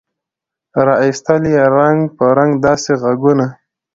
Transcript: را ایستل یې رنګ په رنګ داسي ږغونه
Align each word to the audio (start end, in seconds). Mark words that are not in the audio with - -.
را 0.85 0.95
ایستل 1.05 1.43
یې 1.53 1.63
رنګ 1.75 1.99
په 2.17 2.25
رنګ 2.37 2.51
داسي 2.63 2.93
ږغونه 3.01 3.47